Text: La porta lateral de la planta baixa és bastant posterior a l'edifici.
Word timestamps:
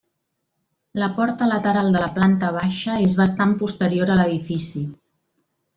La 1.01 1.09
porta 1.19 1.49
lateral 1.51 1.91
de 1.97 2.01
la 2.05 2.09
planta 2.17 2.49
baixa 2.57 2.99
és 3.09 3.17
bastant 3.23 3.57
posterior 3.63 4.15
a 4.15 4.17
l'edifici. 4.23 4.87